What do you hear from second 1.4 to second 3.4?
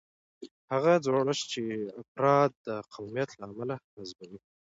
چې افراد د قومیت